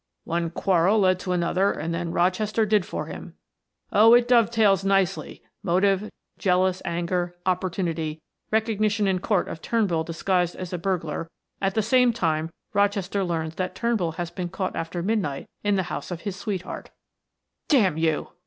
[0.23, 3.35] "One quarrel led to another and then Rochester did for him.
[3.91, 8.19] Oh, it dove tails nicely; motive, jealous anger; opportunity,
[8.49, 11.29] recognition in court of Turnbull disguised as a burglar,
[11.61, 15.83] at the same time Rochester learns that Turnbull has been caught after midnight in the
[15.83, 16.89] house of his sweetheart"
[17.69, 18.29] "D mn you!"